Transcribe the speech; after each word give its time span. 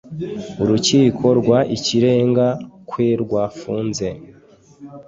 urukiko 0.61 1.25
rw 1.39 1.49
ikirenga 1.75 2.47
kwerwafunze 2.89 4.07